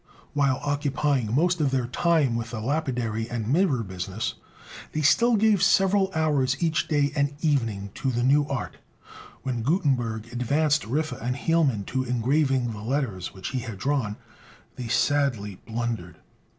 While 0.33 0.59
occupying 0.63 1.31
most 1.35 1.61
of 1.61 1.69
their 1.69 1.85
time 1.85 2.35
with 2.35 2.49
the 2.49 2.59
lapidary 2.59 3.29
and 3.29 3.47
mirror 3.47 3.83
business, 3.83 4.33
they 4.93 5.03
still 5.03 5.35
gave 5.35 5.61
several 5.61 6.11
hours 6.15 6.57
each 6.59 6.87
day 6.87 7.11
and 7.15 7.35
evening 7.41 7.91
to 7.93 8.09
the 8.09 8.23
new 8.23 8.47
art. 8.47 8.77
When 9.43 9.61
Gutenberg 9.61 10.33
advanced 10.33 10.87
Riffe 10.89 11.11
and 11.21 11.35
Hielman 11.35 11.85
to 11.85 12.03
engraving 12.03 12.71
the 12.71 12.81
letters 12.81 13.31
which 13.35 13.49
he 13.49 13.59
had 13.59 13.77
drawn, 13.77 14.17
they 14.75 14.87
sadly 14.87 15.61
blundered. 15.67 16.17